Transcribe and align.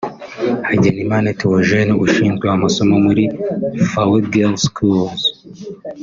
Hagenimana 0.67 1.27
Théogène 1.39 1.91
ushinzwe 2.05 2.45
amasomo 2.55 2.95
muri 3.05 3.23
Fawe 3.89 4.19
Girls’ 4.33 4.61
School 4.65 5.07